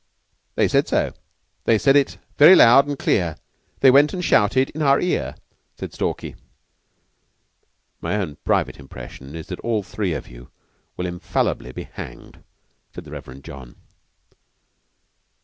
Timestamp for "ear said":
4.99-5.93